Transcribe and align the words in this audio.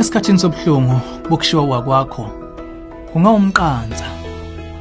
Esikhathini 0.00 0.38
sobuhlungu 0.38 1.00
bokushiwa 1.30 1.66
kwakwakho 1.66 2.30
kungawumqanza 3.12 4.06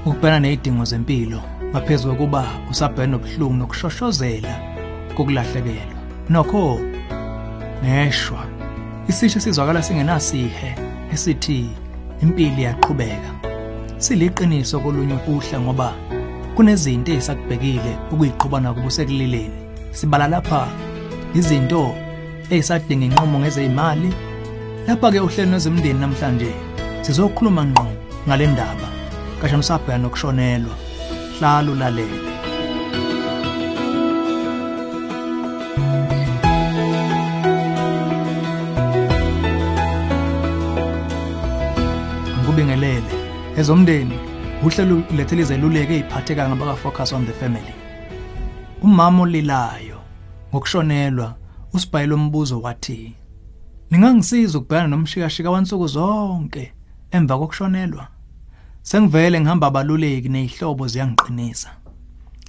ukubhekana 0.05 0.39
nezidingo 0.39 0.85
zempilo 0.85 1.41
ngaphezulu 1.71 2.15
kokuba 2.15 2.43
usabhekana 2.71 3.11
nobuhlungu 3.11 3.55
nokushoshozela 3.57 4.53
kokulahlekelwa. 5.15 5.97
Nokho 6.29 6.79
neshwa 7.83 8.45
isisho 9.09 9.39
sizwakala 9.39 9.81
singenasihe 9.83 10.75
esithi 11.13 11.69
impilo 12.21 12.57
iyaqhubeka. 12.57 13.31
Siliqiniso 13.97 14.79
kolunye 14.79 15.17
uhla 15.27 15.59
ngoba 15.59 15.93
kunezinto 16.55 17.11
ezisakubhekile 17.11 17.97
ukuyiqhubana 18.11 18.69
nakubo 18.69 18.89
sekulileni. 18.89 19.59
Sibala 19.91 20.27
lapha 20.27 20.67
izinto 21.33 21.95
ezisadinga 22.49 23.05
inqumo 23.05 23.39
ngezeyimali 23.39 24.26
lapha 24.87 25.11
ke 25.11 25.19
uhlelo 25.19 25.51
nezemndeni 25.51 25.99
namhlanje 25.99 26.51
sizokhuluma 27.01 27.63
ngqo 27.65 27.85
ngale 28.27 28.47
ndaba. 28.47 28.87
Kasha 29.41 29.57
msabheka 29.57 29.97
nokushonelwa. 29.97 30.75
Hlala 31.39 31.71
ulalele 31.71 32.19
ngikubingelele 42.37 43.13
ezomndeni 43.57 44.17
uhlelo 44.63 45.03
lethele 45.15 45.41
izeluleko 45.41 45.93
eziphatheka 45.93 46.49
ngabaka 46.49 46.75
focus 46.75 47.13
on 47.13 47.25
the 47.25 47.33
family. 47.33 47.75
Umama 48.81 49.23
olilayo 49.23 49.99
ngokushonelwa 50.51 51.35
usibhayile 51.73 52.13
umbuzo 52.13 52.61
wathi 52.61 53.15
Ningangisiza 53.91 54.57
ukubhekana 54.57 54.87
nomshikashika 54.87 55.51
wansuku 55.51 55.87
zonke 55.87 56.73
emva 57.11 57.37
kokushonelwa. 57.37 58.07
Sengivele 58.81 59.41
ngihamba 59.41 59.67
abaluleki 59.67 60.29
nezihlobo 60.29 60.87
ziyangiqinisa. 60.87 61.69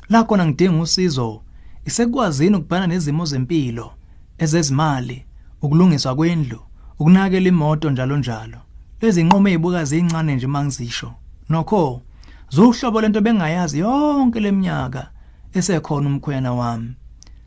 La 0.09 0.25
khona 0.25 0.47
ngidinga 0.47 0.83
usizo 0.83 1.43
isekwazini 1.85 2.57
ukubhekana 2.57 2.87
nezimo 2.87 3.25
zempilo 3.25 3.93
ezezimali, 4.39 5.27
ukulungiswa 5.63 6.15
kwendlu, 6.17 6.61
ukunakela 6.99 7.49
imoto 7.49 7.91
njalo 7.91 8.17
njalo. 8.17 8.59
Lezi 9.01 9.25
nqomo 9.25 9.49
ezibuka 9.49 9.85
zincane 9.85 10.35
nje 10.35 10.47
mangizisho. 10.47 11.13
Nokho 11.49 12.03
zuhlobo 12.51 13.01
lento 13.01 13.21
bengayazi 13.21 13.79
yonke 13.79 14.41
leminyaka 14.41 15.11
esekhona 15.53 16.09
umkhwena 16.09 16.53
wami. 16.53 16.95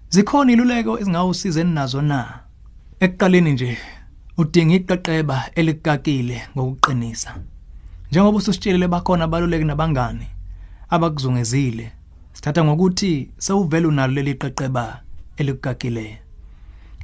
Zikhona 0.09 0.51
iluleko 0.51 0.99
ezingawusiza 0.99 1.61
enazo 1.61 2.01
na? 2.01 2.39
Ekuqaleni 3.05 3.51
nje 3.51 3.77
udinga 4.37 4.75
iqeqeba 4.75 5.37
elikakile 5.55 6.37
ngokuqinisa. 6.55 7.31
Njengoba 8.09 8.37
ususitshelile 8.37 8.87
bakhona 8.87 9.23
abaluleki 9.25 9.65
nabangani 9.65 10.27
abakuzungezile. 10.89 11.91
Sithatha 12.33 12.63
ngokuthi 12.63 13.29
sewuvela 13.37 13.87
unalo 13.87 14.13
leli 14.13 14.33
qeqeba 14.41 15.01
elikakile. 15.37 16.21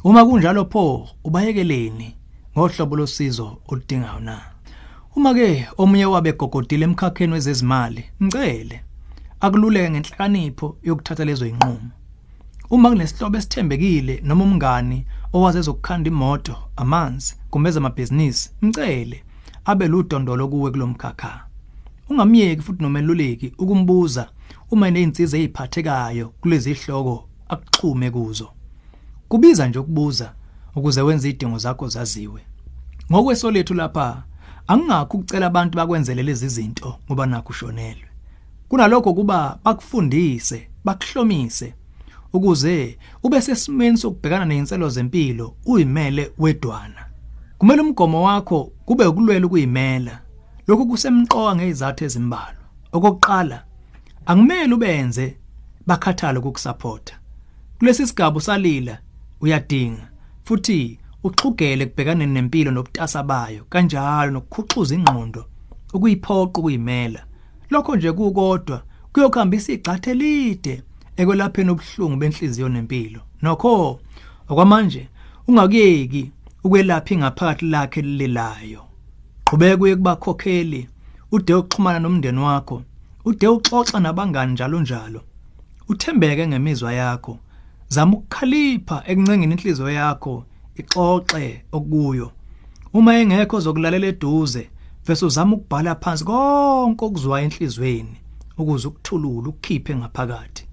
Uma 0.04 0.26
kunjalo 0.26 0.66
pho 0.66 1.09
ubayekeleni 1.23 2.16
ngohlobo 2.54 2.95
losizo 2.95 3.58
oludingayo 3.67 4.20
na? 4.20 4.42
Uma 5.16 5.34
ke 5.34 5.67
omunye 5.78 6.06
wabe 6.06 6.32
gogodile 6.34 6.86
emkhakheni 6.86 7.34
wezezimali, 7.34 8.04
ngicele 8.23 8.82
akululeke 9.39 9.89
ngenhlakanipho 9.89 10.78
yokuthatha 10.84 11.26
lezo 11.26 11.45
zinqumo. 11.45 11.92
Uma 12.70 12.89
kunesihlobo 12.89 13.38
esithembekile 13.38 14.22
noma 14.23 14.44
umngani 14.44 15.06
owazi 15.38 15.58
ezokukhanda 15.58 16.08
imoto, 16.08 16.56
amanzi, 16.76 17.36
kumbe 17.50 17.70
ezamabhizinisi, 17.70 18.52
mcele 18.61 19.23
abe 19.66 19.88
ludondolo 19.88 20.48
kuwe 20.48 20.72
kulomkhakha. 20.72 21.45
Ungamyeki 22.10 22.61
futhi 22.61 22.84
nomeluleki 22.84 23.54
ukumbuza 23.58 24.30
uma 24.72 24.88
inezinsiza 24.88 25.38
eziphathekayo 25.38 26.28
kulezi 26.42 26.73
zihloko 26.73 27.30
akuxhume 27.50 28.11
kuzo. 28.11 28.50
Kubiza 29.30 29.67
nje 29.67 29.80
ukubuza 29.80 30.34
ukuze 30.76 31.02
wenze 31.02 31.30
izidingo 31.30 31.58
zakho 31.58 31.88
zaziwe. 31.88 32.42
Ngokweso 33.11 33.52
lethu 33.52 33.73
lapha 33.73 34.23
angingakho 34.67 35.17
ukucela 35.17 35.45
abantu 35.48 35.78
bakwenzele 35.78 36.23
lezi 36.23 36.50
zinto 36.50 36.95
ngoba 37.06 37.26
nakho 37.26 37.50
ushonelwe. 37.50 38.08
Kunalokho 38.70 39.14
kuba 39.14 39.60
bakufundise, 39.64 40.70
bakuhlomise 40.86 41.73
ukuze 42.33 42.98
ube 43.23 43.42
sesimeni 43.42 43.98
sokubhekana 43.98 44.45
nezinselo 44.45 44.89
zempilo 44.89 45.55
uyimele 45.65 46.32
wedwana. 46.38 47.05
Kumele 47.58 47.82
umgomo 47.82 48.23
wakho 48.23 48.71
kube 48.86 49.05
ukulwela 49.05 49.45
ukuyimela. 49.45 50.20
Lokhu 50.67 50.87
kusemqoka 50.87 51.55
ngezathu 51.55 52.05
ezimbalwa. 52.05 52.64
Okokuqala, 52.92 53.64
angimele 54.26 54.73
ubenze 54.73 55.37
bakhathale 55.87 56.39
ukukusupporta. 56.39 57.14
Kulesi 57.80 58.08
sigaba 58.08 58.37
usalila 58.37 58.99
uyadinga 59.42 60.08
futhi 60.43 60.99
uxhugele 61.23 61.86
kubhekana 61.86 62.26
nempilo 62.26 62.71
nobutasa 62.71 63.23
bayo 63.23 63.66
kanjalo 63.70 64.32
nokukhuxuza 64.32 64.95
ingqondo 64.95 65.45
ukuyiphoqa 65.93 66.60
ukuyimela. 66.60 67.23
Lokho 67.70 67.95
nje 67.95 68.11
kukodwa 68.11 68.83
kuyokhambisa 69.14 69.73
igxathe 69.73 70.14
lide 70.14 70.83
ekwelapheni 71.17 71.72
ubuhlungu 71.72 72.17
benhliziyo 72.17 72.70
nempilo. 72.70 73.22
Nokho 73.42 74.00
okwamanje 74.50 75.08
ungakuyeki 75.48 76.32
ukwelapha 76.64 77.14
ingaphakathi 77.14 77.66
lakhe 77.66 78.02
lililayo 78.02 78.82
qhubeka 79.45 79.78
kuye 79.78 79.95
kubakhokheli 79.95 80.89
ude 81.32 81.54
ukuxhumana 81.54 82.00
nomndeni 82.00 82.39
wakho 82.39 82.83
ude 83.26 83.48
uxoxa 83.48 84.00
nabangani 84.00 84.54
njalo 84.54 84.80
njalo. 84.82 85.22
Uthembeke 85.89 86.48
ngemizwa 86.48 86.94
yakho. 86.94 87.39
Zama 87.88 88.17
ukukhalipha 88.17 89.04
ekuncengeni 89.08 89.54
inhliziyo 89.54 89.89
yakho 89.89 90.45
ixoxe 90.76 91.64
okuyo. 91.72 92.32
Uma 92.94 93.16
engekho 93.20 93.60
zokulalela 93.60 94.08
eduze 94.08 94.70
bese 95.08 95.26
uzama 95.26 95.55
ukubhala 95.55 95.95
phansi 95.95 96.23
konke 96.26 97.05
okuzwayo 97.05 97.45
enhlizweni 97.45 98.17
ukuze 98.58 98.88
ukuthulula 98.88 99.49
ukukhiphe 99.49 99.95
ngaphakathi. 99.95 100.67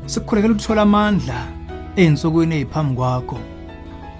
sikukhulekela 0.07 0.55
ukuthola 0.55 0.83
amandla 0.83 1.47
einsukwini 1.97 2.55
eziphambi 2.55 2.97
kwakho. 2.97 3.39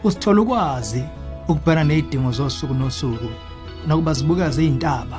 Usithola 0.05 0.41
ukwazi 0.41 1.05
ukubhekana 1.49 1.85
nezidingo 1.85 2.33
zosuku 2.33 2.75
nosuku 2.75 3.29
nakuba 3.87 4.13
zibuka 4.13 4.51
ziyintaba 4.51 5.19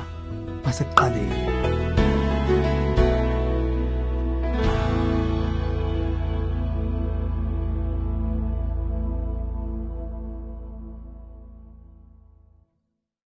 masekuqaleni 0.64 1.61